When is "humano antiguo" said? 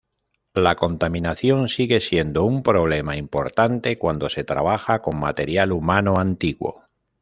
5.71-6.85